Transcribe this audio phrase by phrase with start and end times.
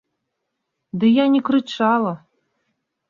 [1.03, 2.13] Ды я не крычала.